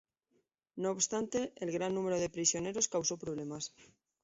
[0.77, 3.71] No obstante, el gran número de prisioneros causó problemas.